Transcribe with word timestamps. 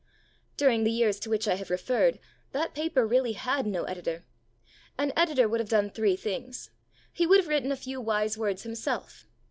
During 0.57 0.83
the 0.83 0.89
years 0.89 1.19
to 1.19 1.29
which 1.29 1.47
I 1.47 1.53
have 1.53 1.69
referred, 1.69 2.17
that 2.53 2.73
paper 2.73 3.05
really 3.05 3.33
had 3.33 3.67
no 3.67 3.83
editor. 3.83 4.23
An 4.97 5.13
editor 5.15 5.47
would 5.47 5.59
have 5.59 5.69
done 5.69 5.91
three 5.91 6.15
things. 6.15 6.71
He 7.13 7.27
would 7.27 7.37
have 7.37 7.47
written 7.49 7.71
a 7.71 7.75
few 7.75 8.01
wise 8.01 8.35
words 8.35 8.63
himself. 8.63 9.27